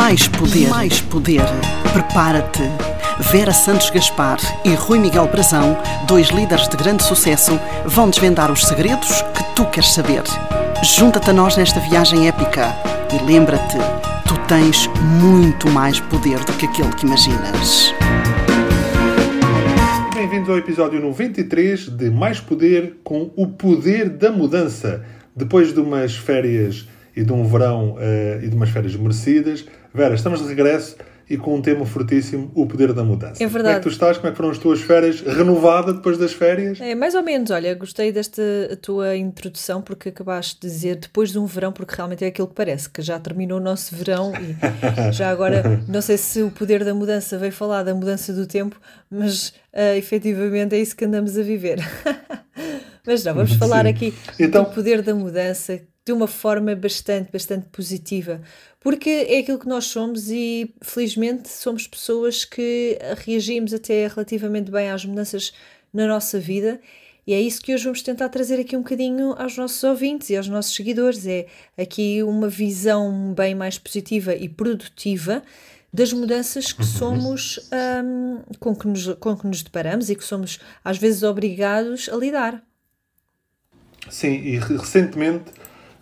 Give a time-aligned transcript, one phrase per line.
[0.00, 0.68] Mais poder.
[0.70, 1.42] Mais poder.
[1.92, 2.62] Prepara-te.
[3.30, 5.76] Vera Santos Gaspar e Rui Miguel Brazão,
[6.08, 10.22] dois líderes de grande sucesso, vão desvendar os segredos que tu queres saber.
[10.82, 12.74] Junta-te a nós nesta viagem épica
[13.12, 13.76] e lembra-te,
[14.26, 14.86] tu tens
[15.20, 17.94] muito mais poder do que aquele que imaginas.
[20.14, 25.04] Bem-vindos ao episódio 93 de Mais Poder com o Poder da Mudança.
[25.36, 30.14] Depois de umas férias e de um verão uh, e de umas férias merecidas, Vera,
[30.14, 30.96] estamos de regresso
[31.28, 33.42] e com um tema fortíssimo, o poder da mudança.
[33.42, 33.62] É verdade.
[33.62, 34.16] Como é que tu estás?
[34.16, 35.20] Como é que foram as tuas férias?
[35.20, 36.80] Renovada depois das férias?
[36.80, 37.52] É, mais ou menos.
[37.52, 38.42] Olha, gostei desta
[38.82, 42.54] tua introdução porque acabaste de dizer depois de um verão, porque realmente é aquilo que
[42.54, 44.56] parece, que já terminou o nosso verão e
[45.14, 48.76] já agora, não sei se o poder da mudança veio falar da mudança do tempo,
[49.08, 51.78] mas uh, efetivamente é isso que andamos a viver.
[53.06, 53.90] mas não, vamos falar Sim.
[53.90, 58.40] aqui Então- do poder da mudança de uma forma bastante, bastante positiva.
[58.80, 64.90] Porque é aquilo que nós somos e, felizmente, somos pessoas que reagimos até relativamente bem
[64.90, 65.52] às mudanças
[65.92, 66.80] na nossa vida.
[67.26, 70.36] E é isso que hoje vamos tentar trazer aqui um bocadinho aos nossos ouvintes e
[70.36, 71.26] aos nossos seguidores.
[71.26, 75.42] É aqui uma visão bem mais positiva e produtiva
[75.92, 77.68] das mudanças que somos,
[78.04, 82.16] hum, com, que nos, com que nos deparamos e que somos, às vezes, obrigados a
[82.16, 82.64] lidar.
[84.08, 85.52] Sim, e re- recentemente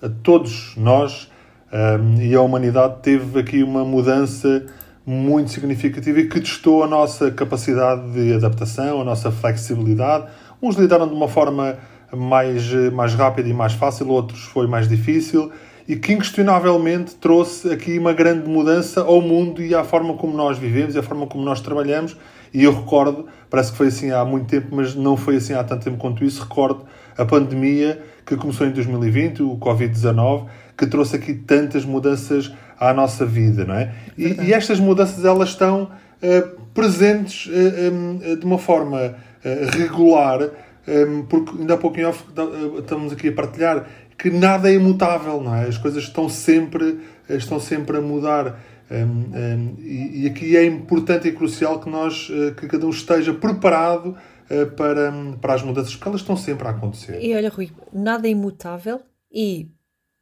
[0.03, 1.31] a todos nós
[1.73, 4.67] ahm, e a humanidade teve aqui uma mudança
[5.05, 10.27] muito significativa e que testou a nossa capacidade de adaptação, a nossa flexibilidade.
[10.63, 11.79] Uns lidaram de uma forma
[12.15, 15.51] mais, mais rápida e mais fácil, outros foi mais difícil
[15.89, 20.59] e que inquestionavelmente trouxe aqui uma grande mudança ao mundo e à forma como nós
[20.59, 22.15] vivemos e à forma como nós trabalhamos.
[22.53, 25.65] E eu recordo, parece que foi assim há muito tempo, mas não foi assim há
[25.65, 26.85] tanto tempo quanto isso, recordo
[27.19, 33.27] a pandemia que começou em 2020, o Covid-19, que trouxe aqui tantas mudanças à nossa
[33.27, 33.93] vida, não é?
[34.17, 35.91] E, e estas mudanças, elas estão
[36.23, 40.49] eh, presentes eh, em, de uma forma eh, regular,
[40.87, 43.87] em, porque ainda há pouco em off eh, estamos aqui a partilhar
[44.19, 45.69] que nada é imutável, não é?
[45.69, 46.99] As coisas estão sempre,
[47.29, 48.59] estão sempre a mudar.
[48.91, 52.91] Um, um, e, e aqui é importante e crucial que nós, eh, que cada um
[52.91, 54.38] esteja preparado eh,
[54.77, 57.23] para, para as mudanças, porque elas estão sempre a acontecer.
[57.23, 59.01] E olha, Rui, nada é imutável
[59.31, 59.69] e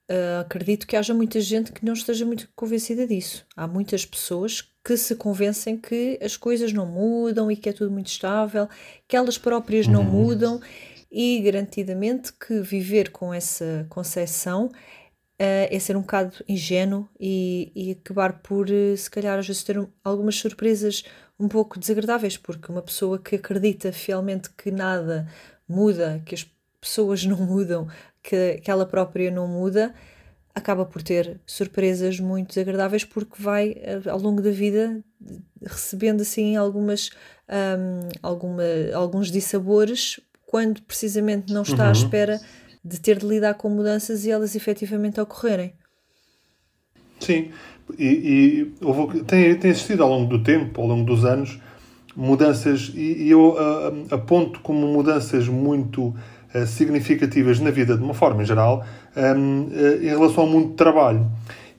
[0.08, 3.44] ah, acredito que haja muita gente que não esteja muito convencida disso.
[3.56, 7.90] Há muitas pessoas que se convencem que as coisas não mudam e que é tudo
[7.90, 8.68] muito estável,
[9.08, 10.60] que elas próprias não mudam
[11.10, 14.70] e garantidamente que viver com essa concepção
[15.38, 19.62] ah, é ser um bocado ingênuo e, e acabar por, eh, se calhar, às vezes
[19.64, 21.04] ter um- algumas surpresas
[21.38, 25.28] um pouco desagradáveis, porque uma pessoa que acredita fielmente que nada
[25.68, 26.46] muda, que as
[26.80, 27.88] pessoas não mudam,
[28.22, 29.94] que, que ela própria não muda,
[30.54, 35.04] acaba por ter surpresas muito desagradáveis porque vai, eh, ao longo da vida,
[35.62, 37.10] recebendo assim algumas,
[37.46, 38.62] ahm, alguma,
[38.94, 42.40] alguns dissabores quando precisamente não está à espera
[42.82, 45.74] de ter de lidar com mudanças e elas efetivamente ocorrerem.
[47.26, 47.48] Sim,
[47.98, 51.58] e, e houve, tem, tem existido ao longo do tempo, ao longo dos anos,
[52.16, 56.14] mudanças, e, e eu ah, ah, aponto como mudanças muito
[56.54, 58.84] ah, significativas na vida, de uma forma em geral,
[60.00, 61.26] em relação ao mundo de trabalho.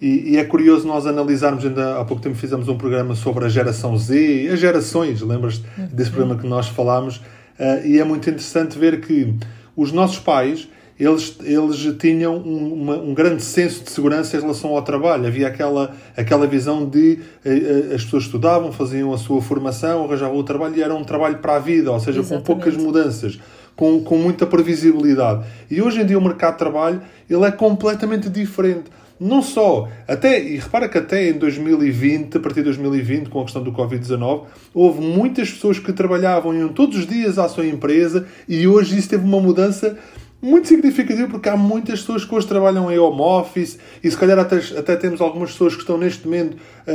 [0.01, 3.49] E, e é curioso nós analisarmos, ainda há pouco tempo fizemos um programa sobre a
[3.49, 7.21] geração Z, as gerações, lembras-te desse programa que nós falámos?
[7.57, 9.33] Ah, e é muito interessante ver que
[9.77, 10.67] os nossos pais,
[10.99, 15.27] eles, eles tinham um, uma- um grande senso de segurança em relação ao trabalho.
[15.27, 20.37] Havia aquela, aquela visão de eh, eh, as pessoas estudavam, faziam a sua formação, arranjavam
[20.37, 22.45] o trabalho e era um trabalho para a vida, ou seja, com Exatamente.
[22.45, 23.39] poucas mudanças,
[23.75, 25.45] com, com muita previsibilidade.
[25.69, 28.85] E hoje em dia o mercado de trabalho ele é completamente diferente.
[29.19, 33.43] Não só, até, e repara que até em 2020, a partir de 2020, com a
[33.43, 34.43] questão do Covid-19,
[34.75, 39.09] houve muitas pessoas que trabalhavam, iam todos os dias à sua empresa e hoje isso
[39.09, 39.97] teve uma mudança
[40.41, 44.37] muito significativo porque há muitas pessoas que hoje trabalham em home office e se calhar
[44.37, 46.91] até, até temos algumas pessoas que estão neste momento ah,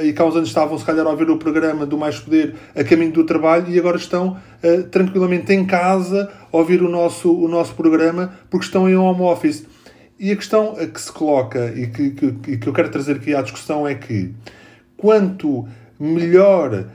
[0.00, 2.18] ah, e que há uns anos estavam se calhar a ouvir o programa do Mais
[2.18, 6.88] Poder a caminho do trabalho e agora estão ah, tranquilamente em casa a ouvir o
[6.88, 9.66] nosso, o nosso programa porque estão em home office.
[10.18, 13.42] E a questão que se coloca e que, que, que eu quero trazer aqui à
[13.42, 14.34] discussão é que
[14.96, 15.68] quanto
[16.00, 16.86] melhor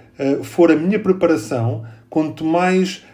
[0.42, 3.06] for a minha preparação, quanto mais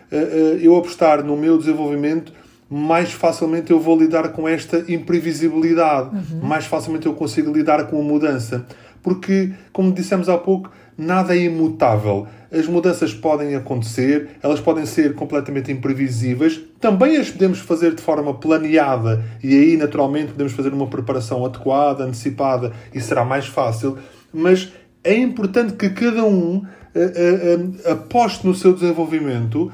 [0.61, 2.31] eu apostar no meu desenvolvimento,
[2.69, 6.09] mais facilmente eu vou lidar com esta imprevisibilidade,
[6.41, 8.65] mais facilmente eu consigo lidar com a mudança.
[9.01, 12.27] Porque, como dissemos há pouco, nada é imutável.
[12.51, 18.33] As mudanças podem acontecer, elas podem ser completamente imprevisíveis, também as podemos fazer de forma
[18.33, 23.97] planeada e aí, naturalmente, podemos fazer uma preparação adequada, antecipada e será mais fácil.
[24.33, 24.73] mas
[25.03, 29.71] é importante que cada um uh, uh, aposte no seu desenvolvimento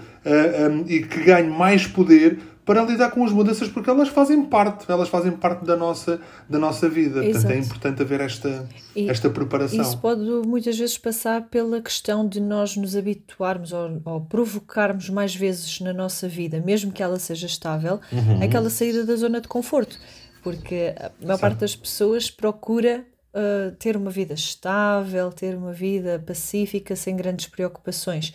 [0.88, 5.10] e que ganhe mais poder para lidar com as mudanças, porque elas fazem parte, elas
[5.10, 6.20] fazem parte da nossa,
[6.50, 7.24] da nossa vida.
[7.24, 7.46] Exato.
[7.46, 9.82] Portanto, é importante haver esta, e esta preparação.
[9.82, 15.36] Isso pode muitas vezes passar pela questão de nós nos habituarmos ou, ou provocarmos mais
[15.36, 18.42] vezes na nossa vida, mesmo que ela seja estável, uhum.
[18.42, 20.00] aquela saída da zona de conforto.
[20.42, 21.40] Porque a maior certo.
[21.40, 27.48] parte das pessoas procura uh, ter uma vida estável, ter uma vida pacífica, sem grandes
[27.48, 28.34] preocupações.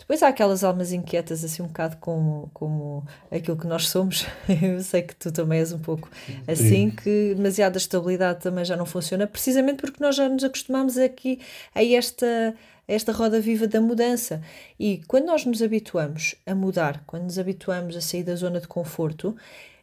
[0.00, 4.26] Depois há aquelas almas inquietas, assim, um bocado como, como aquilo que nós somos.
[4.60, 6.10] Eu sei que tu também és um pouco
[6.48, 6.90] assim, Sim.
[6.90, 11.38] que demasiada estabilidade também já não funciona, precisamente porque nós já nos acostumamos aqui
[11.74, 12.54] a esta,
[12.88, 14.42] esta roda viva da mudança.
[14.78, 18.66] E quando nós nos habituamos a mudar, quando nos habituamos a sair da zona de
[18.66, 19.36] conforto,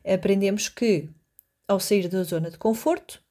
[0.04, 1.08] aprendemos que,
[1.68, 3.22] ao sair da zona de conforto,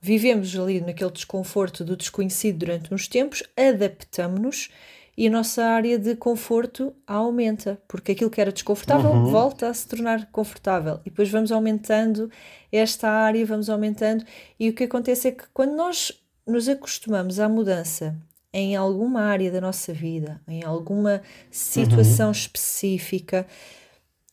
[0.00, 4.68] vivemos ali naquele desconforto do desconhecido durante uns tempos, adaptamos-nos
[5.16, 9.26] e a nossa área de conforto aumenta, porque aquilo que era desconfortável uhum.
[9.26, 11.00] volta a se tornar confortável.
[11.06, 12.30] E depois vamos aumentando
[12.70, 14.24] esta área, vamos aumentando,
[14.60, 16.12] e o que acontece é que quando nós
[16.46, 18.16] nos acostumamos à mudança
[18.52, 22.32] em alguma área da nossa vida, em alguma situação uhum.
[22.32, 23.46] específica,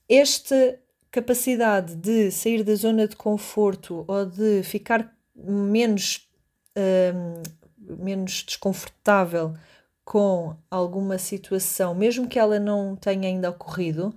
[0.08, 6.28] esta capacidade de sair da zona de conforto ou de ficar menos,
[6.76, 7.44] hum,
[8.04, 9.54] menos desconfortável
[10.04, 14.14] com alguma situação, mesmo que ela não tenha ainda ocorrido,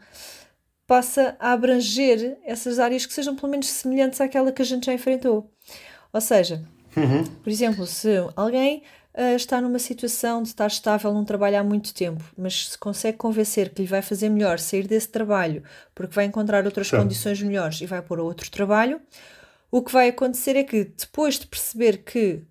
[0.86, 4.94] passa a abranger essas áreas que sejam pelo menos semelhantes àquela que a gente já
[4.94, 5.50] enfrentou.
[6.12, 6.64] Ou seja,
[6.96, 7.24] uhum.
[7.24, 8.82] por exemplo, se alguém
[9.14, 13.18] uh, está numa situação de estar estável num trabalho há muito tempo, mas se consegue
[13.18, 15.62] convencer que lhe vai fazer melhor sair desse trabalho
[15.94, 16.98] porque vai encontrar outras Sim.
[16.98, 19.00] condições melhores e vai pôr outro trabalho,
[19.70, 22.44] o que vai acontecer é que depois de perceber que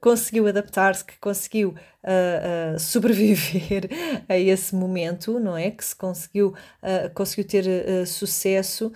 [0.00, 3.88] conseguiu adaptar-se, que conseguiu uh, uh, sobreviver
[4.28, 5.70] a esse momento, não é?
[5.70, 6.48] Que se conseguiu,
[6.82, 8.92] uh, conseguiu ter sucesso,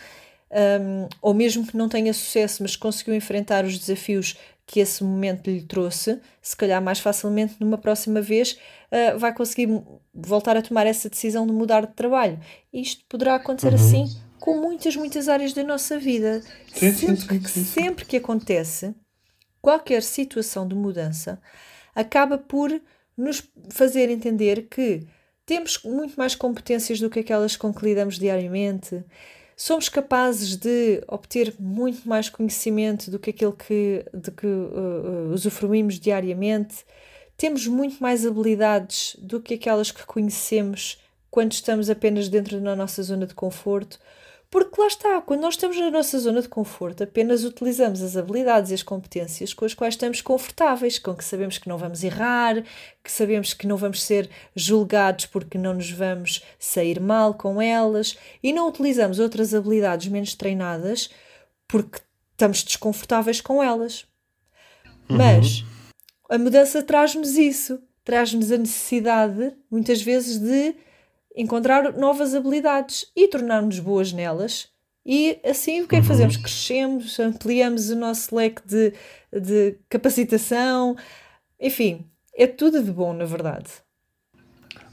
[0.50, 5.50] um, ou mesmo que não tenha sucesso, mas conseguiu enfrentar os desafios que esse momento
[5.50, 8.58] lhe trouxe, se calhar mais facilmente numa próxima vez
[9.19, 9.82] vai conseguir
[10.12, 12.38] voltar a tomar essa decisão de mudar de trabalho.
[12.70, 13.74] Isto poderá acontecer uhum.
[13.74, 16.42] assim com muitas, muitas áreas da nossa vida.
[16.74, 18.94] Sim, sempre, sim, sim, que, sempre que acontece,
[19.60, 21.40] qualquer situação de mudança
[21.94, 22.81] acaba por
[23.16, 25.06] nos fazer entender que
[25.44, 29.02] temos muito mais competências do que aquelas com que lidamos diariamente,
[29.56, 35.99] somos capazes de obter muito mais conhecimento do que aquele que, de que uh, usufruímos
[35.99, 36.84] diariamente,
[37.37, 43.02] temos muito mais habilidades do que aquelas que conhecemos quando estamos apenas dentro da nossa
[43.02, 43.99] zona de conforto.
[44.50, 48.70] Porque lá está, quando nós estamos na nossa zona de conforto, apenas utilizamos as habilidades
[48.70, 52.62] e as competências com as quais estamos confortáveis, com que sabemos que não vamos errar,
[53.04, 58.16] que sabemos que não vamos ser julgados porque não nos vamos sair mal com elas,
[58.42, 61.10] e não utilizamos outras habilidades menos treinadas
[61.66, 62.00] porque
[62.32, 64.06] estamos desconfortáveis com elas.
[65.10, 65.18] Uhum.
[65.18, 65.62] Mas
[66.30, 70.74] a mudança traz-nos isso, traz-nos a necessidade, muitas vezes, de
[71.38, 74.69] encontrar novas habilidades e tornar-nos boas nelas.
[75.06, 76.08] E assim o que é que uhum.
[76.08, 76.37] fazemos?
[76.37, 78.93] Crescemos, ampliamos o nosso leque de,
[79.32, 80.96] de capacitação,
[81.61, 82.05] enfim,
[82.37, 83.70] é tudo de bom, na verdade.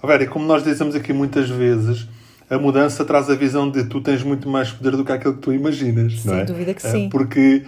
[0.03, 2.07] Vera, e como nós dizemos aqui muitas vezes,
[2.49, 5.41] a mudança traz a visão de tu tens muito mais poder do que aquilo que
[5.41, 6.21] tu imaginas.
[6.21, 6.45] Sem é?
[6.45, 7.09] dúvida que sim.
[7.09, 7.63] Porque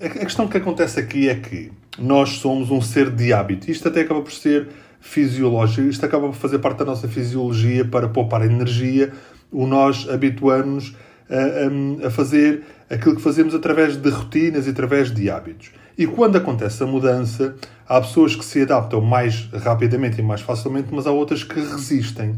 [0.00, 3.70] a questão que acontece aqui é que nós somos um ser de hábito.
[3.70, 4.68] Isto até acaba por ser
[5.02, 5.88] fisiológico.
[5.88, 9.12] Isto acaba por fazer parte da nossa fisiologia para poupar energia.
[9.50, 10.96] O nós habituamos
[11.28, 15.72] a, a, a fazer aquilo que fazemos através de rotinas e através de hábitos.
[15.98, 17.54] E quando acontece a mudança,
[17.86, 22.34] há pessoas que se adaptam mais rapidamente e mais facilmente, mas há outras que resistem.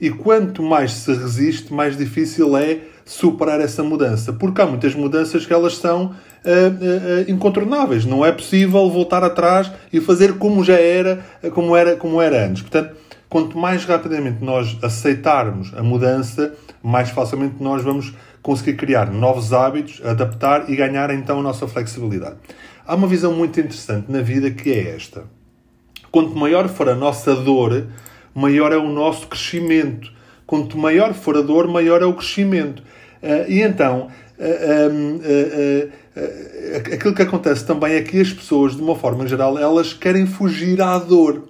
[0.00, 4.32] E quanto mais se resiste, mais difícil é superar essa mudança.
[4.32, 8.04] Porque há muitas mudanças que elas são uh, uh, incontornáveis.
[8.04, 11.18] Não é possível voltar atrás e fazer como já era,
[11.52, 12.62] como era, como era antes.
[12.62, 12.94] Portanto,
[13.28, 20.00] quanto mais rapidamente nós aceitarmos a mudança, mais facilmente nós vamos conseguir criar novos hábitos,
[20.04, 22.36] adaptar e ganhar então a nossa flexibilidade.
[22.86, 25.24] Há uma visão muito interessante na vida que é esta.
[26.12, 27.88] Quanto maior for a nossa dor,
[28.32, 30.12] maior é o nosso crescimento.
[30.50, 32.82] Quanto maior for a dor, maior é o crescimento.
[33.22, 38.96] Uh, e então, uh, uh, aquilo que acontece também é que as pessoas, de uma
[38.96, 41.44] forma geral, elas querem fugir à dor.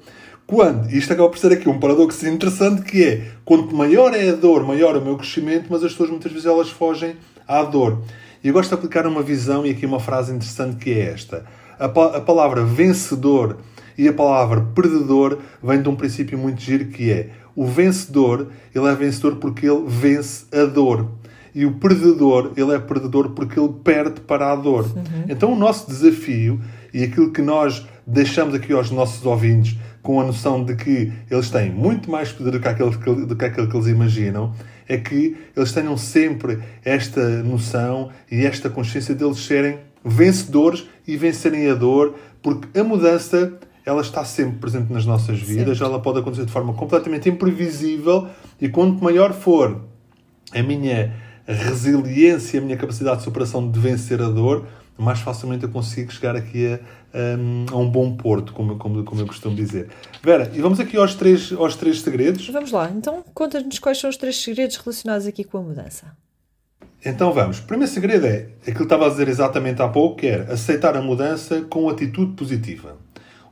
[0.46, 0.92] Quando?
[0.92, 4.66] Isto acaba por ser aqui um paradoxo interessante que é, quanto maior é a dor,
[4.66, 7.16] maior é o meu crescimento, mas as pessoas muitas vezes elas fogem
[7.48, 8.02] à dor.
[8.44, 11.46] E eu gosto de aplicar uma visão e aqui uma frase interessante que é esta.
[11.78, 13.56] A palavra vencedor
[13.96, 18.86] e a palavra perdedor vem de um princípio muito giro que é o vencedor, ele
[18.86, 21.10] é vencedor porque ele vence a dor.
[21.54, 24.84] E o perdedor, ele é perdedor porque ele perde para a dor.
[24.84, 25.24] Uhum.
[25.28, 26.60] Então o nosso desafio
[26.94, 31.50] e aquilo que nós deixamos aqui aos nossos ouvintes com a noção de que eles
[31.50, 34.54] têm muito mais poder do que aquele que, do que, aquele que eles imaginam,
[34.88, 41.70] é que eles tenham sempre esta noção e esta consciência deles serem vencedores e vencerem
[41.70, 43.52] a dor, porque a mudança
[43.90, 45.92] ela está sempre presente nas nossas vidas, sempre.
[45.92, 48.28] ela pode acontecer de forma completamente imprevisível
[48.60, 49.82] e quanto maior for
[50.52, 51.12] a minha
[51.46, 54.66] resiliência, a minha capacidade de superação de vencer a dor,
[54.96, 56.74] mais facilmente eu consigo chegar aqui a,
[57.12, 59.88] a, a um bom porto, como, como, como eu costumo dizer.
[60.22, 62.48] Vera, e vamos aqui aos três, aos três segredos.
[62.48, 66.16] Vamos lá, então conta-nos quais são os três segredos relacionados aqui com a mudança.
[67.04, 67.58] Então vamos.
[67.58, 70.96] O primeiro segredo é aquilo que estava a dizer exatamente há pouco, que era aceitar
[70.96, 72.96] a mudança com atitude positiva.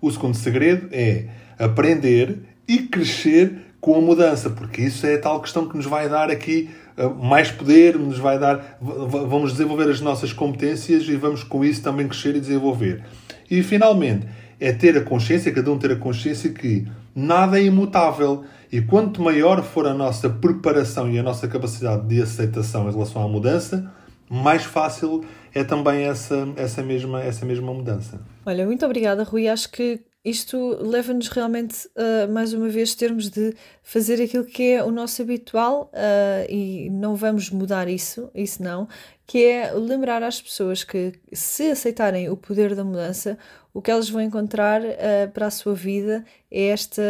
[0.00, 1.26] O segundo segredo é
[1.58, 6.08] aprender e crescer com a mudança, porque isso é a tal questão que nos vai
[6.08, 11.44] dar aqui uh, mais poder, nos vai dar, vamos desenvolver as nossas competências e vamos
[11.44, 13.02] com isso também crescer e desenvolver.
[13.50, 14.26] E finalmente,
[14.60, 18.44] é ter a consciência, cada um ter a consciência que nada é imutável.
[18.70, 23.24] E quanto maior for a nossa preparação e a nossa capacidade de aceitação em relação
[23.24, 23.90] à mudança,
[24.28, 25.24] mais fácil
[25.54, 28.20] é também essa, essa, mesma, essa mesma mudança.
[28.44, 29.48] Olha, muito obrigada, Rui.
[29.48, 34.84] Acho que isto leva-nos realmente, uh, mais uma vez, termos de fazer aquilo que é
[34.84, 38.88] o nosso habitual uh, e não vamos mudar isso, isso não,
[39.26, 43.38] que é lembrar às pessoas que se aceitarem o poder da mudança,
[43.72, 47.02] o que elas vão encontrar uh, para a sua vida é esta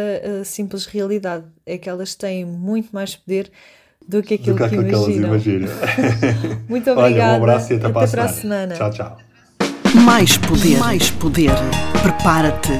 [0.45, 3.51] simples realidade, é que elas têm muito mais poder
[4.09, 5.27] do que aquilo do que, que, que imaginam.
[5.29, 5.69] imaginam.
[6.67, 7.33] muito obrigada.
[7.33, 8.75] Olha, um abraço e até, até para a semana.
[8.75, 9.17] Tchau, tchau.
[10.03, 11.51] Mais poder, mais poder.
[12.01, 12.71] Prepara-te.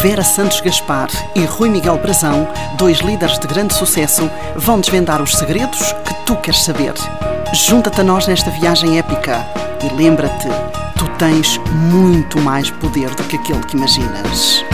[0.00, 2.46] Vera Santos Gaspar e Rui Miguel Brazão,
[2.78, 6.94] dois líderes de grande sucesso, vão desvendar os segredos que tu queres saber.
[7.52, 9.44] Junta-te a nós nesta viagem épica
[9.82, 10.46] e lembra-te,
[10.96, 11.58] tu tens
[11.90, 14.64] muito mais poder do que aquele que imaginas.